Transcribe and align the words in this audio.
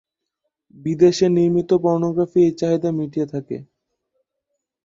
বিদেশে 0.75 1.27
নির্মিত 1.35 1.69
পর্নোগ্রাফি 1.83 2.39
এই 2.41 2.53
চাহিদা 2.59 2.89
মিটিয়ে 2.97 3.27
থাকে। 3.33 3.57